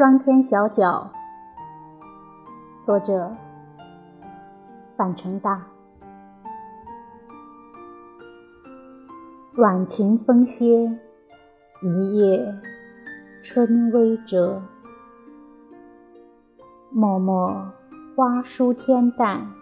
[0.00, 1.10] 霜天小角，
[2.86, 3.36] 作者
[4.96, 5.66] 范成大。
[9.58, 10.98] 晚晴风歇，
[11.82, 12.54] 一夜
[13.42, 14.62] 春微折。
[16.88, 17.70] 脉脉
[18.16, 19.52] 花疏天淡，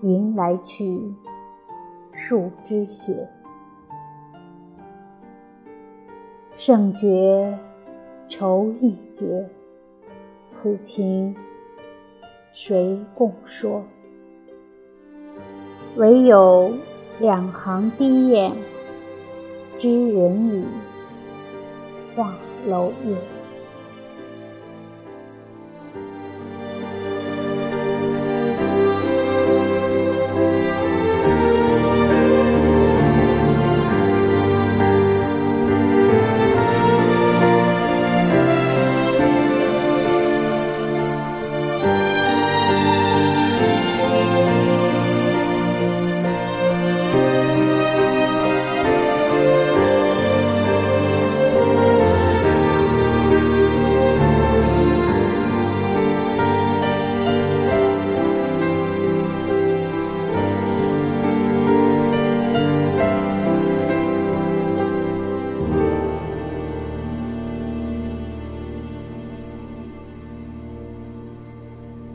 [0.00, 1.14] 云来去，
[2.14, 3.28] 树知雪。
[6.56, 7.58] 胜觉
[8.28, 9.48] 愁欲绝，
[10.62, 11.36] 此情
[12.52, 13.84] 谁共说？
[15.96, 16.74] 唯有
[17.20, 18.52] 两行低咽，
[19.78, 20.64] 知人语，
[22.14, 22.34] 画
[22.66, 23.16] 楼月。